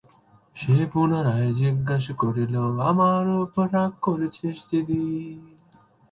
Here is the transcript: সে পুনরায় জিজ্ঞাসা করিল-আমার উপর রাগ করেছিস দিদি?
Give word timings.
সে 0.55 0.75
পুনরায় 0.91 1.49
জিজ্ঞাসা 1.59 2.13
করিল-আমার 2.21 3.23
উপর 3.43 3.65
রাগ 3.73 3.91
করেছিস 4.01 4.57
দিদি? 4.69 5.03